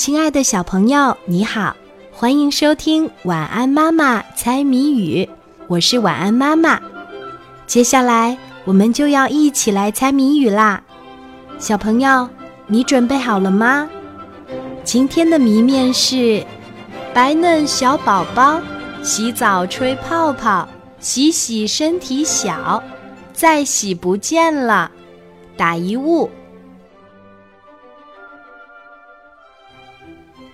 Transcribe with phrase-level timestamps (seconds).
[0.00, 1.76] 亲爱的小朋友，你好，
[2.10, 5.26] 欢迎收听《晚安妈妈猜谜语》，
[5.66, 6.80] 我是晚安妈妈。
[7.66, 8.34] 接下来
[8.64, 10.80] 我们就要一起来猜谜语啦，
[11.58, 12.26] 小朋友，
[12.66, 13.90] 你准备好了吗？
[14.84, 16.46] 今天的谜面是：
[17.12, 18.58] 白嫩小宝宝
[19.02, 20.66] 洗澡吹泡泡，
[20.98, 22.82] 洗洗身体小，
[23.34, 24.90] 再洗不见了，
[25.58, 26.30] 打一物。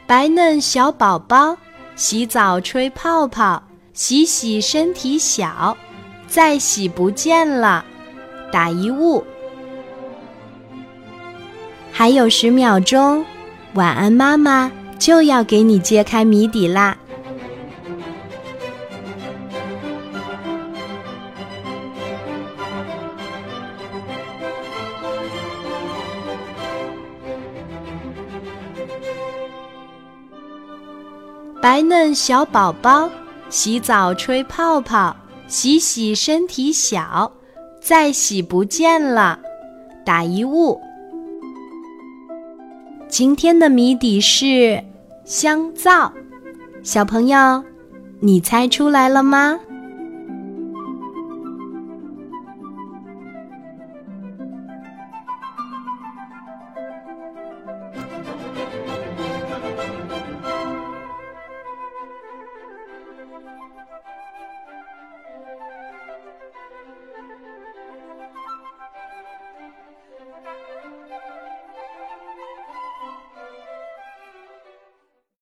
[0.06, 1.56] 白嫩小宝宝
[1.94, 5.76] 洗澡吹泡泡，洗洗身体小，
[6.28, 7.84] 再洗不见了，
[8.52, 9.24] 打一物。
[11.90, 13.24] 还有十秒钟，
[13.74, 16.96] 晚安妈妈就要给你揭开谜底啦。
[31.66, 33.10] 白嫩小宝宝
[33.48, 35.16] 洗澡吹泡泡，
[35.48, 37.32] 洗洗身体小，
[37.82, 39.40] 再洗不见了，
[40.04, 40.80] 打一物。
[43.08, 44.80] 今天的谜底是
[45.24, 46.12] 香皂，
[46.84, 47.64] 小朋友，
[48.20, 49.58] 你猜出来了吗？